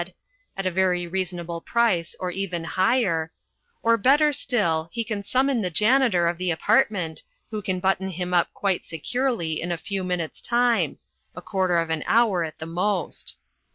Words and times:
]at 0.57 0.65
a 0.65 0.71
very 0.71 1.05
reasonable 1.05 1.61
price 1.61 2.15
or 2.19 2.31
even 2.31 2.63
higher), 2.63 3.31
or 3.83 3.99
better 3.99 4.33
still, 4.33 4.89
he 4.91 5.03
can 5.03 5.21
summon 5.21 5.61
the 5.61 5.69
janitor 5.69 6.27
of 6.27 6.39
the 6.39 6.49
apartment, 6.49 7.21
who 7.51 7.61
can 7.61 7.79
button 7.79 8.09
him 8.09 8.33
up 8.33 8.51
quite 8.51 8.83
securely 8.83 9.61
in 9.61 9.71
a 9.71 9.77
few 9.77 10.03
minutes' 10.03 10.41
time 10.41 10.97
a 11.35 11.39
quarter 11.43 11.77
of 11.77 11.91
an 11.91 12.03
hour 12.07 12.43
at 12.43 12.57
the 12.57 12.65
most. 12.65 13.37